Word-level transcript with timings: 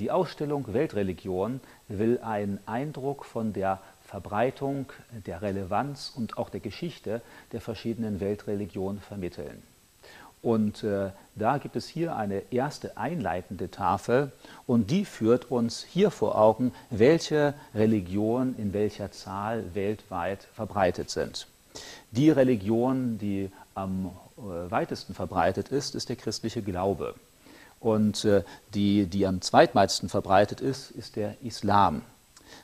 Die 0.00 0.10
Ausstellung 0.10 0.72
Weltreligion 0.72 1.60
will 1.88 2.20
einen 2.22 2.58
Eindruck 2.64 3.26
von 3.26 3.52
der 3.52 3.80
Verbreitung, 4.02 4.86
der 5.26 5.42
Relevanz 5.42 6.10
und 6.16 6.38
auch 6.38 6.48
der 6.48 6.60
Geschichte 6.60 7.20
der 7.52 7.60
verschiedenen 7.60 8.18
Weltreligionen 8.18 8.98
vermitteln. 8.98 9.62
Und 10.40 10.84
äh, 10.84 11.10
da 11.34 11.58
gibt 11.58 11.76
es 11.76 11.86
hier 11.86 12.16
eine 12.16 12.50
erste 12.50 12.96
einleitende 12.96 13.70
Tafel 13.70 14.32
und 14.66 14.90
die 14.90 15.04
führt 15.04 15.50
uns 15.50 15.82
hier 15.82 16.10
vor 16.10 16.38
Augen, 16.38 16.72
welche 16.88 17.52
Religionen 17.74 18.56
in 18.56 18.72
welcher 18.72 19.12
Zahl 19.12 19.74
weltweit 19.74 20.44
verbreitet 20.54 21.10
sind. 21.10 21.46
Die 22.10 22.30
Religion, 22.30 23.18
die 23.18 23.50
am 23.74 24.06
äh, 24.38 24.70
weitesten 24.70 25.12
verbreitet 25.12 25.68
ist, 25.68 25.94
ist 25.94 26.08
der 26.08 26.16
christliche 26.16 26.62
Glaube. 26.62 27.14
Und 27.80 28.24
äh, 28.24 28.44
die, 28.74 29.06
die 29.06 29.26
am 29.26 29.40
zweitmeisten 29.40 30.08
verbreitet 30.08 30.60
ist, 30.60 30.90
ist 30.90 31.16
der 31.16 31.36
Islam. 31.42 32.02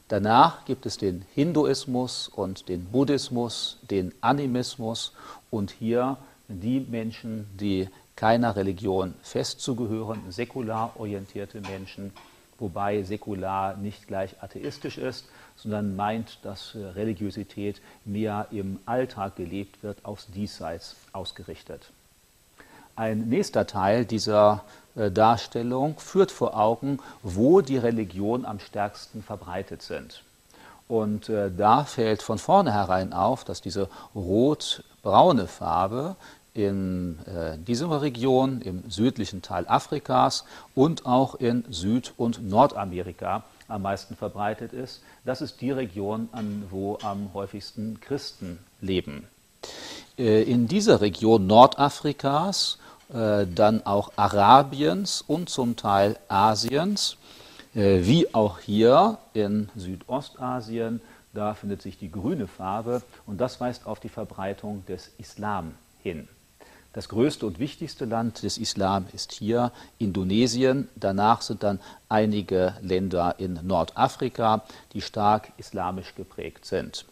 Danach 0.08 0.64
gibt 0.64 0.86
es 0.86 0.98
den 0.98 1.24
Hinduismus 1.34 2.28
und 2.28 2.68
den 2.68 2.84
Buddhismus, 2.86 3.78
den 3.90 4.12
Animismus 4.20 5.12
und 5.50 5.70
hier 5.70 6.18
die 6.48 6.80
Menschen, 6.80 7.48
die 7.58 7.88
keiner 8.14 8.56
Religion 8.56 9.14
festzugehören, 9.22 10.30
säkular 10.30 10.92
orientierte 10.98 11.60
Menschen, 11.60 12.12
wobei 12.58 13.02
säkular 13.02 13.76
nicht 13.76 14.06
gleich 14.06 14.42
atheistisch 14.42 14.96
ist, 14.98 15.26
sondern 15.56 15.96
meint, 15.96 16.38
dass 16.42 16.74
äh, 16.74 16.78
Religiosität 16.78 17.80
mehr 18.04 18.46
im 18.50 18.78
Alltag 18.86 19.36
gelebt 19.36 19.82
wird, 19.82 20.04
aufs 20.04 20.26
Diesseits 20.28 20.96
ausgerichtet. 21.12 21.90
Ein 22.96 23.28
nächster 23.28 23.66
Teil 23.66 24.06
dieser 24.06 24.64
äh, 24.96 25.10
Darstellung 25.10 25.98
führt 25.98 26.30
vor 26.30 26.56
Augen, 26.56 26.98
wo 27.22 27.60
die 27.60 27.76
Religionen 27.76 28.46
am 28.46 28.58
stärksten 28.58 29.22
verbreitet 29.22 29.82
sind. 29.82 30.22
Und 30.88 31.28
äh, 31.28 31.50
da 31.54 31.84
fällt 31.84 32.22
von 32.22 32.38
vornherein 32.38 33.12
auf, 33.12 33.44
dass 33.44 33.60
diese 33.60 33.90
rot-braune 34.14 35.46
Farbe 35.46 36.16
in 36.54 37.18
äh, 37.26 37.58
dieser 37.58 38.00
Region, 38.00 38.62
im 38.62 38.88
südlichen 38.88 39.42
Teil 39.42 39.66
Afrikas 39.68 40.44
und 40.74 41.04
auch 41.04 41.34
in 41.34 41.64
Süd- 41.68 42.14
und 42.16 42.48
Nordamerika 42.48 43.42
am 43.68 43.82
meisten 43.82 44.16
verbreitet 44.16 44.72
ist. 44.72 45.02
Das 45.26 45.42
ist 45.42 45.60
die 45.60 45.72
Region, 45.72 46.30
an 46.32 46.64
wo 46.70 46.98
am 47.02 47.34
häufigsten 47.34 48.00
Christen 48.00 48.58
leben. 48.80 49.26
In 50.16 50.66
dieser 50.68 51.02
Region 51.02 51.46
Nordafrikas, 51.46 52.78
äh, 53.12 53.46
dann 53.46 53.84
auch 53.86 54.12
Arabiens 54.16 55.22
und 55.26 55.48
zum 55.48 55.76
Teil 55.76 56.16
Asiens, 56.28 57.16
äh, 57.74 58.00
wie 58.02 58.34
auch 58.34 58.58
hier 58.58 59.18
in 59.32 59.68
Südostasien, 59.76 61.00
da 61.32 61.54
findet 61.54 61.82
sich 61.82 61.98
die 61.98 62.10
grüne 62.10 62.46
Farbe 62.46 63.02
und 63.26 63.40
das 63.40 63.60
weist 63.60 63.86
auf 63.86 64.00
die 64.00 64.08
Verbreitung 64.08 64.84
des 64.86 65.10
Islam 65.18 65.74
hin. 66.02 66.28
Das 66.94 67.10
größte 67.10 67.44
und 67.44 67.58
wichtigste 67.58 68.06
Land 68.06 68.42
des 68.42 68.56
Islam 68.56 69.04
ist 69.12 69.32
hier 69.32 69.70
Indonesien. 69.98 70.88
Danach 70.96 71.42
sind 71.42 71.62
dann 71.62 71.78
einige 72.08 72.74
Länder 72.80 73.34
in 73.36 73.60
Nordafrika, 73.62 74.64
die 74.94 75.02
stark 75.02 75.52
islamisch 75.58 76.14
geprägt 76.14 76.64
sind. 76.64 77.04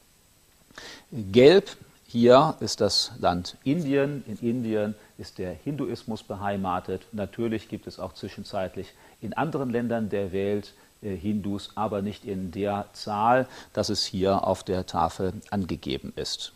Gelb 1.13 1.77
hier 2.15 2.55
ist 2.61 2.81
das 2.81 3.11
Land 3.19 3.57
Indien. 3.65 4.23
In 4.29 4.37
Indien 4.37 4.95
ist 5.19 5.39
der 5.39 5.53
Hinduismus 5.53 6.23
beheimatet. 6.23 7.09
Natürlich 7.11 7.69
gibt 7.69 7.89
es 7.89 7.99
auch 7.99 8.13
zwischenzeitlich 8.13 8.93
in 9.21 9.33
anderen 9.33 9.69
Ländern 9.69 10.11
der 10.11 10.31
Welt 10.31 10.75
äh, 11.03 11.17
Hindus, 11.17 11.73
aber 11.75 12.03
nicht 12.03 12.25
in 12.25 12.53
der 12.53 12.87
Zahl, 12.93 13.49
dass 13.73 13.89
es 13.89 14.05
hier 14.05 14.47
auf 14.47 14.63
der 14.63 14.87
Tafel 14.87 15.33
angegeben 15.51 16.13
ist. 16.15 16.53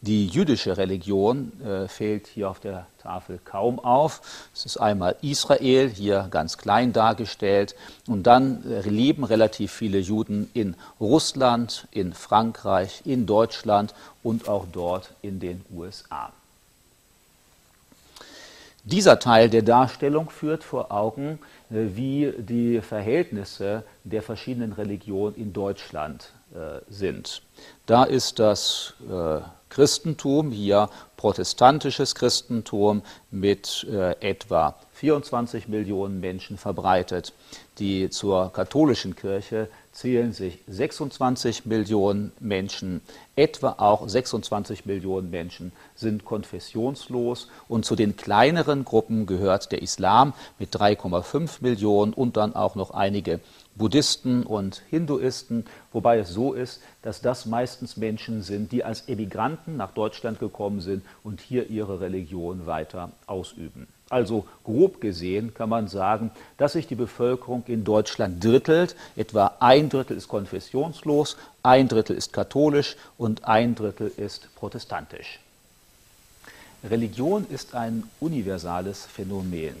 Die 0.00 0.26
jüdische 0.26 0.76
Religion 0.76 1.52
äh, 1.62 1.88
fällt 1.88 2.26
hier 2.26 2.50
auf 2.50 2.60
der 2.60 2.86
Tafel 3.02 3.38
kaum 3.42 3.78
auf. 3.78 4.20
Es 4.54 4.66
ist 4.66 4.76
einmal 4.76 5.16
Israel, 5.22 5.88
hier 5.88 6.28
ganz 6.30 6.58
klein 6.58 6.92
dargestellt, 6.92 7.74
und 8.06 8.24
dann 8.24 8.70
äh, 8.70 8.82
leben 8.82 9.24
relativ 9.24 9.72
viele 9.72 9.98
Juden 9.98 10.50
in 10.52 10.76
Russland, 11.00 11.88
in 11.90 12.12
Frankreich, 12.12 13.00
in 13.06 13.24
Deutschland 13.24 13.94
und 14.22 14.46
auch 14.46 14.66
dort 14.70 15.10
in 15.22 15.40
den 15.40 15.64
USA. 15.74 16.32
Dieser 18.86 19.18
Teil 19.18 19.48
der 19.48 19.62
Darstellung 19.62 20.28
führt 20.28 20.62
vor 20.62 20.92
Augen, 20.92 21.38
äh, 21.70 21.96
wie 21.96 22.34
die 22.36 22.82
Verhältnisse 22.82 23.84
der 24.04 24.20
verschiedenen 24.20 24.74
Religionen 24.74 25.34
in 25.36 25.54
Deutschland 25.54 26.32
äh, 26.54 26.80
sind. 26.90 27.40
Da 27.86 28.04
ist 28.04 28.38
das 28.38 28.92
äh, 29.10 29.40
Christentum, 29.74 30.52
hier 30.52 30.88
protestantisches 31.16 32.14
Christentum 32.14 33.02
mit 33.32 33.84
äh, 33.90 34.12
etwa 34.20 34.76
24 34.92 35.66
Millionen 35.66 36.20
Menschen 36.20 36.58
verbreitet. 36.58 37.32
Die 37.80 38.08
zur 38.08 38.52
katholischen 38.52 39.16
Kirche 39.16 39.68
zählen 39.94 40.32
sich 40.32 40.58
26 40.66 41.66
Millionen 41.66 42.32
Menschen, 42.40 43.00
etwa 43.36 43.76
auch 43.78 44.06
26 44.08 44.86
Millionen 44.86 45.30
Menschen 45.30 45.72
sind 45.94 46.24
konfessionslos 46.24 47.48
und 47.68 47.84
zu 47.84 47.94
den 47.94 48.16
kleineren 48.16 48.84
Gruppen 48.84 49.24
gehört 49.26 49.70
der 49.70 49.82
Islam 49.82 50.34
mit 50.58 50.74
3,5 50.74 51.58
Millionen 51.60 52.12
und 52.12 52.36
dann 52.36 52.54
auch 52.56 52.74
noch 52.74 52.90
einige 52.90 53.40
Buddhisten 53.76 54.42
und 54.42 54.82
Hinduisten, 54.90 55.64
wobei 55.92 56.18
es 56.18 56.30
so 56.30 56.52
ist, 56.52 56.82
dass 57.02 57.20
das 57.20 57.46
meistens 57.46 57.96
Menschen 57.96 58.42
sind, 58.42 58.72
die 58.72 58.84
als 58.84 59.08
Emigranten 59.08 59.76
nach 59.76 59.92
Deutschland 59.92 60.38
gekommen 60.40 60.80
sind 60.80 61.04
und 61.22 61.40
hier 61.40 61.70
ihre 61.70 62.00
Religion 62.00 62.66
weiter 62.66 63.12
ausüben. 63.26 63.86
Also 64.14 64.46
grob 64.62 65.00
gesehen 65.00 65.54
kann 65.54 65.68
man 65.68 65.88
sagen, 65.88 66.30
dass 66.56 66.74
sich 66.74 66.86
die 66.86 66.94
Bevölkerung 66.94 67.64
in 67.66 67.82
Deutschland 67.82 68.44
drittelt. 68.44 68.94
Etwa 69.16 69.56
ein 69.58 69.88
Drittel 69.88 70.16
ist 70.16 70.28
konfessionslos, 70.28 71.36
ein 71.64 71.88
Drittel 71.88 72.14
ist 72.14 72.32
katholisch 72.32 72.94
und 73.18 73.44
ein 73.44 73.74
Drittel 73.74 74.12
ist 74.16 74.54
protestantisch. 74.54 75.40
Religion 76.88 77.44
ist 77.50 77.74
ein 77.74 78.04
universales 78.20 79.04
Phänomen. 79.04 79.74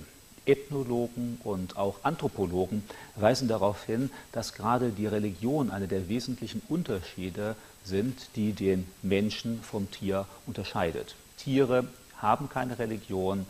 Ethnologen 0.46 1.38
und 1.44 1.76
auch 1.76 2.00
Anthropologen 2.02 2.82
weisen 3.14 3.46
darauf 3.46 3.84
hin, 3.84 4.10
dass 4.32 4.54
gerade 4.54 4.90
die 4.90 5.06
Religion 5.06 5.70
eine 5.70 5.86
der 5.86 6.08
wesentlichen 6.08 6.60
Unterschiede 6.68 7.54
sind, 7.84 8.30
die 8.34 8.52
den 8.52 8.84
Menschen 9.00 9.62
vom 9.62 9.92
Tier 9.92 10.26
unterscheidet. 10.44 11.14
Tiere 11.36 11.86
haben 12.16 12.48
keine 12.48 12.80
Religion, 12.80 13.46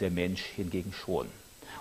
der 0.00 0.10
Mensch 0.10 0.42
hingegen 0.42 0.92
schon. 0.92 1.26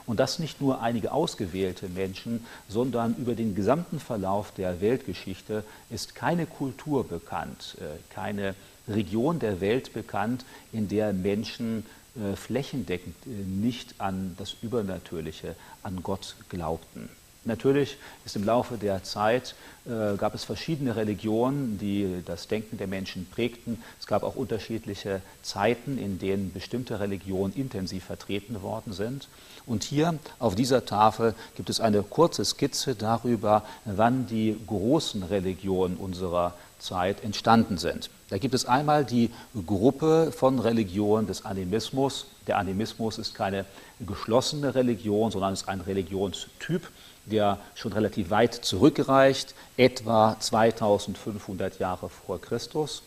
Und 0.05 0.19
das 0.19 0.39
nicht 0.39 0.61
nur 0.61 0.81
einige 0.81 1.11
ausgewählte 1.11 1.89
Menschen, 1.89 2.45
sondern 2.69 3.15
über 3.15 3.33
den 3.33 3.55
gesamten 3.55 3.99
Verlauf 3.99 4.51
der 4.51 4.81
Weltgeschichte 4.81 5.63
ist 5.89 6.13
keine 6.15 6.45
Kultur 6.45 7.07
bekannt, 7.07 7.77
äh, 7.79 8.13
keine 8.13 8.55
Region 8.87 9.39
der 9.39 9.61
Welt 9.61 9.93
bekannt, 9.93 10.45
in 10.71 10.87
der 10.87 11.11
Menschen 11.11 11.85
äh, 12.15 12.35
flächendeckend 12.35 13.15
äh, 13.25 13.29
nicht 13.29 13.95
an 13.99 14.35
das 14.37 14.55
Übernatürliche, 14.61 15.55
an 15.81 16.03
Gott 16.03 16.35
glaubten. 16.49 17.09
Natürlich 17.45 17.97
ist 18.25 18.35
im 18.35 18.43
Laufe 18.43 18.77
der 18.77 19.03
Zeit 19.03 19.53
äh, 19.85 20.17
gab 20.17 20.33
es 20.33 20.43
verschiedene 20.43 20.95
Religionen, 20.95 21.77
die 21.77 22.23
das 22.25 22.47
Denken 22.47 22.77
der 22.77 22.87
Menschen 22.87 23.27
prägten. 23.29 23.81
Es 23.99 24.07
gab 24.07 24.23
auch 24.23 24.35
unterschiedliche 24.35 25.21
Zeiten, 25.43 25.99
in 25.99 26.17
denen 26.17 26.51
bestimmte 26.51 26.99
Religionen 26.99 27.53
intensiv 27.53 28.05
vertreten 28.05 28.63
worden 28.63 28.93
sind. 28.93 29.27
Und 29.67 29.83
hier 29.83 30.17
auf 30.39 30.55
dieser 30.55 30.85
Tafel 30.85 31.35
gibt 31.55 31.69
es 31.69 31.79
eine 31.79 32.01
kurze 32.01 32.43
Skizze 32.43 32.95
darüber, 32.95 33.63
wann 33.85 34.25
die 34.25 34.57
großen 34.65 35.21
Religionen 35.21 35.97
unserer 35.97 36.55
Zeit 36.79 37.23
entstanden 37.23 37.77
sind. 37.77 38.09
Da 38.35 38.39
gibt 38.39 38.53
es 38.53 38.65
einmal 38.65 39.05
die 39.05 39.29
Gruppe 39.65 40.33
von 40.35 40.59
Religionen 40.59 41.25
des 41.25 41.45
Animismus. 41.45 42.25
Der 42.47 42.57
Animismus 42.57 43.17
ist 43.17 43.33
keine 43.33 43.63
geschlossene 44.05 44.75
Religion, 44.75 45.31
sondern 45.31 45.53
ist 45.53 45.69
ein 45.69 45.79
Religionstyp, 45.79 46.81
der 47.25 47.59
schon 47.75 47.93
relativ 47.93 48.31
weit 48.31 48.53
zurückreicht, 48.53 49.55
etwa 49.77 50.35
2500 50.37 51.79
Jahre 51.79 52.09
vor 52.09 52.41
Christus. 52.41 53.03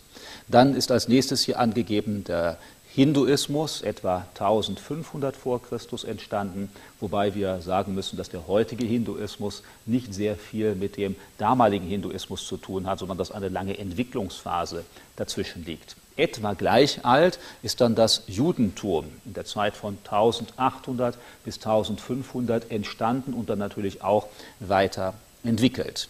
Dann 0.49 0.75
ist 0.75 0.91
als 0.91 1.09
nächstes 1.09 1.43
hier 1.43 1.59
angegeben 1.59 2.25
der 2.25 2.57
Hinduismus 2.95 3.83
etwa 3.83 4.27
1500 4.35 5.37
vor 5.37 5.63
Christus 5.63 6.05
entstanden, 6.05 6.71
wobei 7.01 7.35
wir 7.35 7.61
sagen 7.61 7.95
müssen, 7.95 8.17
dass 8.17 8.31
der 8.31 8.49
heutige 8.49 8.85
Hinduismus 8.87 9.63
nicht 9.87 10.13
sehr 10.15 10.37
viel 10.37 10.75
mit 10.75 10.97
dem 10.97 11.15
damaligen 11.37 11.87
Hinduismus 11.87 12.47
zu 12.47 12.57
tun 12.57 12.87
hat, 12.87 12.99
sondern 12.99 13.19
dass 13.19 13.31
eine 13.31 13.49
lange 13.49 13.79
Entwicklungsphase 13.79 14.85
dazwischen 15.17 15.65
liegt. 15.65 15.97
Etwa 16.17 16.55
gleich 16.55 17.05
alt 17.05 17.39
ist 17.63 17.81
dann 17.81 17.95
das 17.95 18.25
Judentum 18.27 19.05
in 19.25 19.35
der 19.35 19.45
Zeit 19.45 19.77
von 19.77 19.99
1800 20.05 21.17
bis 21.45 21.59
1500 21.59 22.73
entstanden 22.73 23.35
und 23.35 23.49
dann 23.49 23.61
natürlich 23.61 24.03
auch 24.03 24.27
weiter 24.59 25.15
entwickelt. 25.45 26.09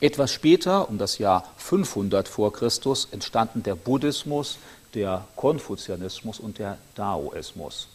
Etwas 0.00 0.32
später, 0.32 0.88
um 0.88 0.96
das 0.96 1.18
Jahr 1.18 1.46
500 1.58 2.26
vor 2.26 2.52
Christus, 2.52 3.08
entstanden 3.12 3.62
der 3.62 3.74
Buddhismus, 3.74 4.58
der 4.94 5.24
Konfuzianismus 5.36 6.40
und 6.40 6.58
der 6.58 6.78
Daoismus. 6.94 7.88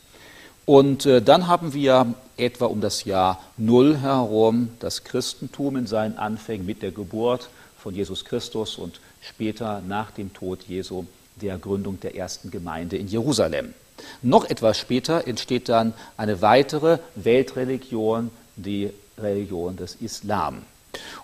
Und 0.65 1.05
äh, 1.05 1.21
dann 1.21 1.47
haben 1.47 1.73
wir 1.73 2.13
etwa 2.37 2.65
um 2.65 2.81
das 2.81 3.05
Jahr 3.05 3.39
Null 3.57 3.97
herum 3.97 4.69
das 4.79 5.03
Christentum 5.03 5.77
in 5.77 5.87
seinen 5.87 6.17
Anfängen 6.17 6.65
mit 6.65 6.81
der 6.81 6.91
Geburt 6.91 7.49
von 7.77 7.93
Jesus 7.93 8.25
Christus 8.25 8.77
und 8.77 8.99
später 9.21 9.81
nach 9.87 10.11
dem 10.11 10.33
Tod 10.33 10.63
Jesu 10.67 11.05
der 11.35 11.57
Gründung 11.57 11.99
der 11.99 12.15
ersten 12.15 12.49
Gemeinde 12.49 12.97
in 12.97 13.07
Jerusalem. 13.07 13.73
Noch 14.21 14.49
etwas 14.49 14.77
später 14.77 15.27
entsteht 15.27 15.69
dann 15.69 15.93
eine 16.17 16.41
weitere 16.41 16.99
Weltreligion, 17.15 18.31
die 18.55 18.89
Religion 19.17 19.77
des 19.77 19.95
Islam. 19.95 20.63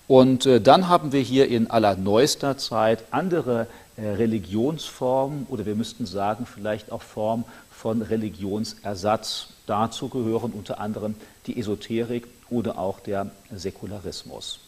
Und 0.08 0.46
äh, 0.46 0.62
dann 0.62 0.88
haben 0.88 1.12
wir 1.14 1.22
hier 1.22 1.48
in 1.48 1.70
allerneuester 1.70 2.58
Zeit 2.58 3.06
andere 3.12 3.68
äh, 3.98 4.08
Religionsformen 4.08 5.46
oder 5.50 5.66
wir 5.66 5.76
müssten 5.76 6.06
sagen 6.06 6.46
vielleicht 6.46 6.92
auch 6.92 7.02
Formen 7.02 7.46
von 7.72 8.02
Religionsersatz. 8.02 9.48
Dazu 9.66 10.10
gehören 10.10 10.52
unter 10.52 10.80
anderem 10.80 11.16
die 11.48 11.60
Esoterik 11.60 12.28
oder 12.50 12.78
auch 12.78 13.00
der 13.00 13.32
Säkularismus. 13.54 14.60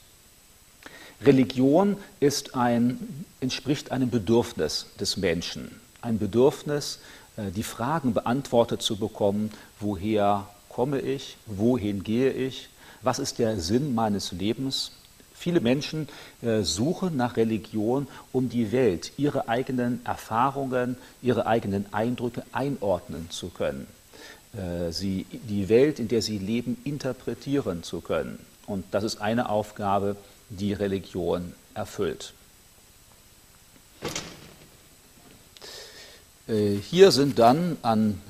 Religion 1.21 1.97
ein, 2.55 3.25
entspricht 3.39 3.91
einem 3.91 4.09
Bedürfnis 4.09 4.87
des 4.99 5.17
Menschen, 5.17 5.79
ein 6.01 6.19
Bedürfnis, 6.19 6.99
äh, 7.37 7.51
die 7.51 7.63
Fragen 7.63 8.13
beantwortet 8.13 8.81
zu 8.81 8.97
bekommen, 8.97 9.51
woher 9.79 10.47
komme 10.69 10.99
ich, 10.99 11.37
wohin 11.45 12.03
gehe 12.03 12.31
ich, 12.31 12.69
was 13.01 13.19
ist 13.19 13.39
der 13.39 13.59
Sinn 13.59 13.95
meines 13.95 14.31
Lebens, 14.31 14.91
Viele 15.43 15.59
Menschen 15.59 16.07
äh, 16.41 16.61
suchen 16.61 17.17
nach 17.17 17.35
Religion, 17.35 18.07
um 18.31 18.47
die 18.47 18.71
Welt, 18.71 19.11
ihre 19.17 19.49
eigenen 19.49 19.99
Erfahrungen, 20.05 20.95
ihre 21.21 21.47
eigenen 21.47 21.85
Eindrücke 21.91 22.45
einordnen 22.53 23.29
zu 23.29 23.49
können, 23.49 23.85
äh, 24.53 24.93
sie, 24.93 25.25
die 25.33 25.67
Welt, 25.67 25.99
in 25.99 26.07
der 26.07 26.21
sie 26.21 26.37
leben, 26.37 26.77
interpretieren 26.85 27.83
zu 27.83 27.99
können. 27.99 28.39
Und 28.67 28.85
das 28.91 29.03
ist 29.03 29.19
eine 29.19 29.49
Aufgabe, 29.49 30.15
die 30.47 30.71
Religion 30.71 31.51
erfüllt. 31.73 32.31
Äh, 36.47 36.75
hier 36.75 37.11
sind 37.11 37.37
dann 37.37 37.75
an, 37.81 38.21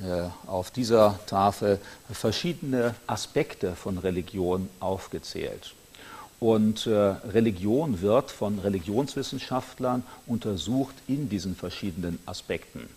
auf 0.48 0.72
dieser 0.72 1.20
Tafel 1.28 1.80
verschiedene 2.12 2.96
Aspekte 3.06 3.76
von 3.76 4.00
Religion 4.00 4.68
aufgezählt. 4.80 5.76
Und 6.44 6.88
äh, 6.88 6.92
Religion 6.92 8.02
wird 8.02 8.30
von 8.30 8.60
Religionswissenschaftlern 8.60 10.04
untersucht 10.28 10.94
in 11.08 11.30
diesen 11.30 11.56
verschiedenen 11.56 12.20
Aspekten. 12.26 12.90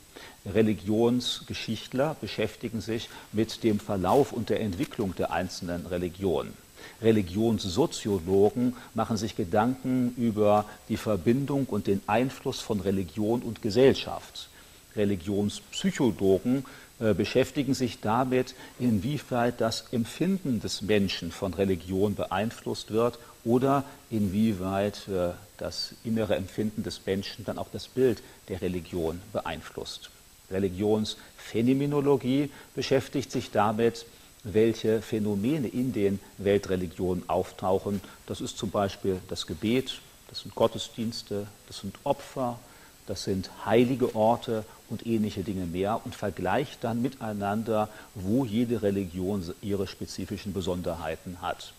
Religionsgeschichtler 0.53 2.17
beschäftigen 2.21 2.81
sich 2.81 3.09
mit 3.31 3.63
dem 3.63 3.79
Verlauf 3.79 4.33
und 4.33 4.51
der 4.51 4.61
Entwicklung 4.61 5.15
der 5.15 5.31
einzelnen 5.31 5.87
Religionen. 5.87 6.55
Religionssoziologen 7.01 8.75
machen 8.95 9.17
sich 9.17 9.37
Gedanken 9.37 10.13
über 10.17 10.65
die 10.89 10.97
Verbindung 10.97 11.67
und 11.67 11.87
den 11.87 12.03
Einfluss 12.09 12.59
von 12.59 12.81
Religion 12.81 13.43
und 13.43 13.63
Gesellschaft. 13.63 14.49
Religionspsychologen 14.97 16.65
beschäftigen 16.99 17.75
sich 17.75 18.01
damit, 18.01 18.55
inwieweit 18.79 19.61
das 19.61 19.85
Empfinden 19.93 20.61
des 20.61 20.83
Menschen 20.83 21.31
von 21.31 21.53
Religion 21.53 22.15
beeinflusst 22.15 22.91
wird 22.91 23.19
oder 23.45 23.85
inwieweit 24.11 25.07
äh, 25.09 25.33
das 25.59 25.95
innere 26.05 26.37
Empfinden 26.37 26.83
des 26.83 27.05
Menschen 27.05 27.45
dann 27.45 27.59
auch 27.59 27.69
das 27.73 27.89
Bild 27.89 28.23
der 28.49 28.63
Religion 28.63 29.21
beeinflusst. 29.33 30.11
Religionsphänomenologie 30.51 32.51
beschäftigt 32.75 33.31
sich 33.31 33.51
damit, 33.51 34.07
welche 34.45 35.03
Phänomene 35.03 35.69
in 35.69 35.93
den 35.93 36.21
Weltreligionen 36.39 37.29
auftauchen. 37.29 38.01
Das 38.27 38.41
ist 38.41 38.57
zum 38.57 38.71
Beispiel 38.71 39.21
das 39.29 39.47
Gebet, 39.47 40.01
das 40.29 40.41
sind 40.41 40.55
Gottesdienste, 40.55 41.47
das 41.67 41.81
sind 41.81 41.97
Opfer, 42.05 42.59
das 43.07 43.25
sind 43.25 43.51
heilige 43.65 44.15
Orte 44.15 44.65
und 44.89 45.07
ähnliche 45.07 45.43
Dinge 45.43 45.67
mehr 45.67 46.01
und 46.05 46.15
vergleicht 46.15 46.85
dann 46.85 47.03
miteinander, 47.03 47.89
wo 48.15 48.45
jede 48.45 48.83
Religion 48.83 49.45
ihre 49.63 49.87
spezifischen 49.87 50.53
Besonderheiten 50.53 51.39
hat. 51.43 51.73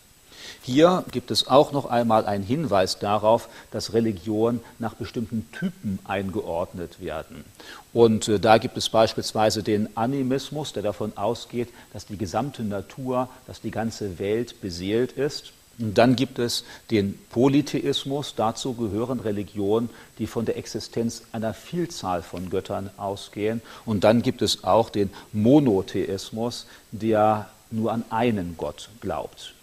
Hier 0.62 1.04
gibt 1.10 1.30
es 1.30 1.48
auch 1.48 1.72
noch 1.72 1.86
einmal 1.86 2.26
einen 2.26 2.44
Hinweis 2.44 2.98
darauf, 2.98 3.48
dass 3.70 3.92
Religionen 3.92 4.60
nach 4.78 4.94
bestimmten 4.94 5.50
Typen 5.52 5.98
eingeordnet 6.04 7.00
werden. 7.00 7.44
Und 7.92 8.28
äh, 8.28 8.38
da 8.38 8.58
gibt 8.58 8.76
es 8.76 8.88
beispielsweise 8.88 9.62
den 9.62 9.96
Animismus, 9.96 10.72
der 10.72 10.82
davon 10.82 11.16
ausgeht, 11.16 11.68
dass 11.92 12.06
die 12.06 12.18
gesamte 12.18 12.62
Natur, 12.62 13.28
dass 13.46 13.60
die 13.60 13.70
ganze 13.70 14.18
Welt 14.18 14.60
beseelt 14.60 15.12
ist. 15.12 15.52
Und 15.78 15.96
dann 15.96 16.16
gibt 16.16 16.38
es 16.38 16.64
den 16.90 17.18
Polytheismus. 17.30 18.34
Dazu 18.36 18.74
gehören 18.74 19.20
Religionen, 19.20 19.90
die 20.18 20.26
von 20.26 20.44
der 20.44 20.56
Existenz 20.56 21.22
einer 21.32 21.54
Vielzahl 21.54 22.22
von 22.22 22.50
Göttern 22.50 22.90
ausgehen. 22.96 23.62
Und 23.86 24.04
dann 24.04 24.22
gibt 24.22 24.42
es 24.42 24.64
auch 24.64 24.90
den 24.90 25.10
Monotheismus, 25.32 26.66
der 26.90 27.48
nur 27.70 27.92
an 27.92 28.04
einen 28.10 28.56
Gott 28.56 28.88
glaubt. 29.00 29.54